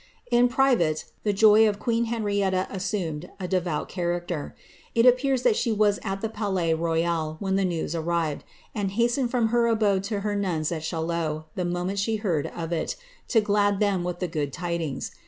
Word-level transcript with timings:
In 0.31 0.47
private, 0.49 1.05
the 1.21 1.31
joy 1.31 1.69
of 1.69 1.77
queen 1.77 2.05
Henrietta 2.05 2.65
assumed 2.71 3.29
a 3.39 3.47
devout 3.47 3.87
character; 3.87 4.55
it 4.95 5.05
appears 5.05 5.43
that 5.43 5.55
she 5.55 5.71
was 5.71 5.99
at 6.03 6.21
the 6.21 6.27
Palais 6.27 6.73
Royal 6.73 7.35
when 7.39 7.55
the 7.55 7.63
news 7.63 7.93
arrived, 7.93 8.43
and 8.73 8.89
hastened 8.93 9.29
from 9.29 9.49
her 9.49 9.67
abode 9.67 10.03
to 10.05 10.21
her 10.21 10.35
nuns 10.35 10.71
at 10.71 10.81
Chaillot 10.81 11.43
the 11.53 11.65
moment 11.65 11.99
she 11.99 12.15
heard 12.15 12.47
of 12.47 12.73
iu 12.73 12.87
to 13.27 13.41
glad 13.41 13.79
them 13.79 14.03
with 14.03 14.17
the 14.17 14.27
good 14.27 14.51
tidings. 14.51 15.11